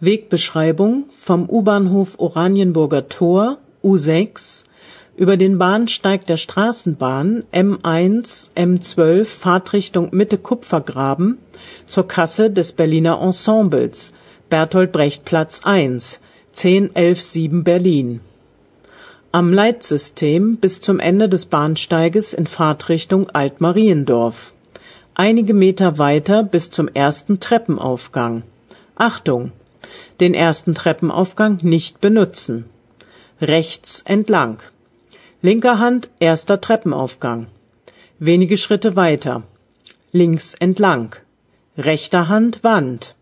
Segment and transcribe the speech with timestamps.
[0.00, 4.62] Wegbeschreibung vom U-Bahnhof Oranienburger Tor U6
[5.16, 11.38] über den Bahnsteig der Straßenbahn M1 M12 Fahrtrichtung Mitte Kupfergraben
[11.84, 14.12] zur Kasse des Berliner Ensembles
[14.48, 16.20] Bertolt Brecht Platz 1
[16.52, 18.20] 10117 Berlin.
[19.32, 24.52] Am Leitsystem bis zum Ende des Bahnsteiges in Fahrtrichtung Altmariendorf.
[25.14, 28.44] Einige Meter weiter bis zum ersten Treppenaufgang.
[28.94, 29.50] Achtung
[30.20, 32.64] den ersten Treppenaufgang nicht benutzen.
[33.40, 34.58] Rechts entlang.
[35.42, 37.46] Linker Hand erster Treppenaufgang.
[38.18, 39.42] Wenige Schritte weiter.
[40.12, 41.14] Links entlang.
[41.76, 43.14] Rechter Hand Wand.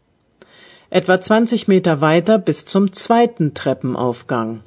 [0.88, 4.62] Etwa 20 Meter weiter bis zum zweiten Treppenaufgang.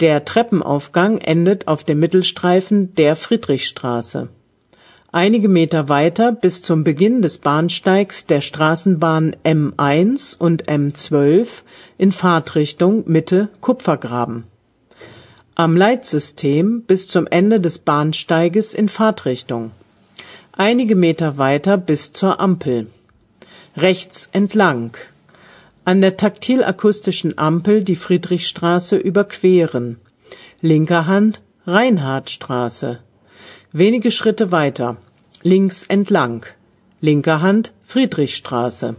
[0.00, 4.28] Der Treppenaufgang endet auf dem Mittelstreifen der Friedrichstraße
[5.10, 11.46] Einige Meter weiter bis zum Beginn des Bahnsteigs der Straßenbahn M1 und M12
[11.96, 14.44] in Fahrtrichtung Mitte Kupfergraben.
[15.54, 19.70] Am Leitsystem bis zum Ende des Bahnsteiges in Fahrtrichtung.
[20.52, 22.88] Einige Meter weiter bis zur Ampel.
[23.78, 24.94] Rechts entlang.
[25.86, 29.96] An der taktilakustischen Ampel die Friedrichstraße überqueren.
[30.60, 32.98] Linker Hand Reinhardtstraße
[33.72, 34.96] Wenige Schritte weiter,
[35.42, 36.46] links entlang,
[37.02, 38.96] linker Hand Friedrichstraße.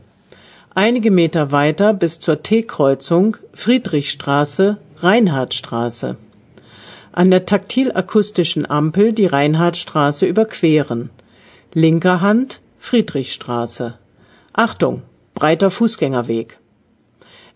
[0.75, 6.17] Einige Meter weiter bis zur T-Kreuzung Friedrichstraße, Reinhardtstraße.
[7.11, 11.09] An der taktilakustischen Ampel die Reinhardtstraße überqueren.
[11.73, 13.97] Linker Hand Friedrichstraße.
[14.53, 15.01] Achtung,
[15.33, 16.59] breiter Fußgängerweg.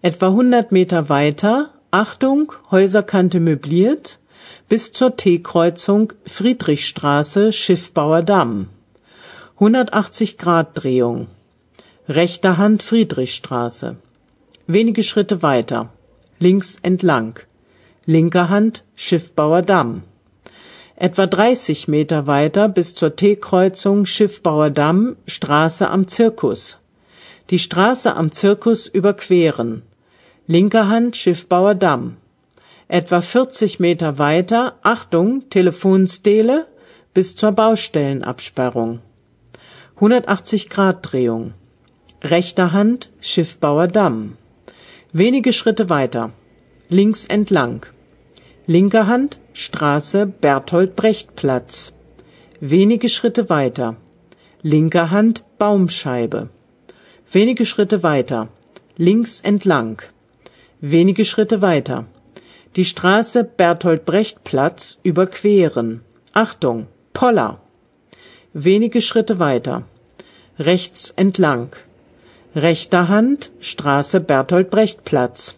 [0.01, 4.17] Etwa 100 Meter weiter, Achtung, Häuserkante möbliert,
[4.69, 8.69] bis zur T-Kreuzung Friedrichstraße Schiffbauer Damm.
[9.55, 11.27] 180 Grad Drehung.
[12.09, 13.97] Rechter Hand Friedrichstraße.
[14.67, 15.89] Wenige Schritte weiter.
[16.39, 17.39] Links entlang.
[18.05, 20.03] Linker Hand Schiffbauer Damm.
[20.95, 26.77] Etwa 30 Meter weiter bis zur T-Kreuzung Schiffbauer Damm Straße am Zirkus.
[27.49, 29.83] Die Straße am Zirkus überqueren.
[30.47, 32.17] Linker Hand Schiffbauer Damm
[32.93, 36.67] Etwa 40 Meter weiter, Achtung, Telefonstele,
[37.15, 38.99] bis zur Baustellenabsperrung.
[39.95, 41.55] 180 Grad Drehung.
[42.21, 44.37] Rechter Hand Schiffbauer Damm.
[45.11, 46.33] Wenige Schritte weiter.
[46.87, 47.83] Links entlang.
[48.67, 51.93] Linker Hand Straße Bertolt Brecht Platz.
[52.59, 53.95] Wenige Schritte weiter.
[54.61, 56.49] Linker Hand Baumscheibe.
[57.31, 58.49] Wenige Schritte weiter.
[58.97, 60.03] Links entlang.
[60.79, 62.05] Wenige Schritte weiter
[62.75, 66.01] die Straße Bertolt-Brecht-Platz überqueren.
[66.33, 67.59] Achtung, Poller.
[68.53, 69.83] Wenige Schritte weiter.
[70.57, 71.75] Rechts entlang.
[72.55, 75.55] Rechter Hand Straße Bertolt-Brecht-Platz.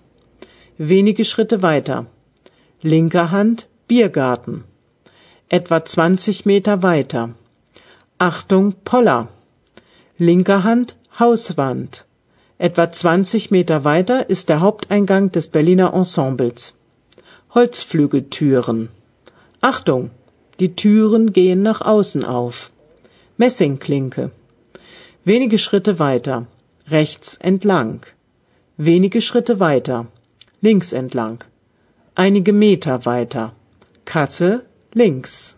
[0.77, 2.07] Wenige Schritte weiter.
[2.81, 4.65] Linker Hand Biergarten.
[5.47, 7.29] Etwa 20 Meter weiter.
[8.17, 9.29] Achtung, Poller.
[10.17, 12.05] Linker Hand Hauswand.
[12.57, 16.73] Etwa 20 Meter weiter ist der Haupteingang des Berliner Ensembles.
[17.55, 18.89] Holzflügeltüren.
[19.61, 20.11] Achtung,
[20.59, 22.69] die Türen gehen nach außen auf.
[23.37, 24.31] Messingklinke.
[25.23, 26.47] Wenige Schritte weiter,
[26.89, 28.05] rechts entlang.
[28.75, 30.07] Wenige Schritte weiter,
[30.59, 31.45] links entlang.
[32.13, 33.53] Einige Meter weiter.
[34.03, 35.55] Kasse links.